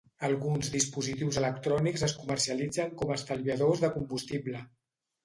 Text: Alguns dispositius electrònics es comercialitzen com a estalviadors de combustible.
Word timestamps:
Alguns 0.27 0.69
dispositius 0.75 1.37
electrònics 1.41 2.05
es 2.07 2.15
comercialitzen 2.21 2.95
com 3.03 3.13
a 3.13 3.19
estalviadors 3.21 3.85
de 3.85 3.91
combustible. 3.99 4.65